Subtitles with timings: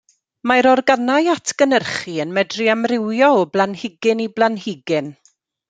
[0.51, 5.15] Mae'r organau atgynhyrchu yn medru amrywio o blanhigyn i blanhigyn.